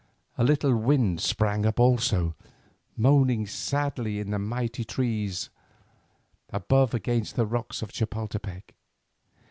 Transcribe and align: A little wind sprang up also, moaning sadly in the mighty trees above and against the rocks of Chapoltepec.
A 0.35 0.43
little 0.43 0.75
wind 0.75 1.21
sprang 1.21 1.63
up 1.63 1.79
also, 1.79 2.33
moaning 2.97 3.45
sadly 3.45 4.19
in 4.19 4.31
the 4.31 4.39
mighty 4.39 4.83
trees 4.83 5.51
above 6.49 6.95
and 6.95 6.97
against 6.97 7.35
the 7.35 7.45
rocks 7.45 7.83
of 7.83 7.91
Chapoltepec. 7.91 8.73